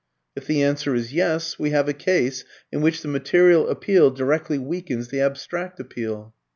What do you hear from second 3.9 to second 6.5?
directly weakens the abstract appeal.